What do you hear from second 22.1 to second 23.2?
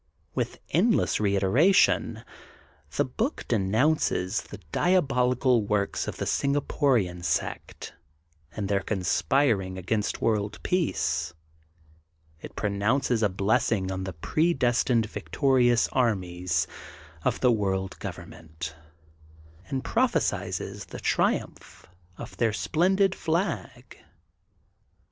of their splendid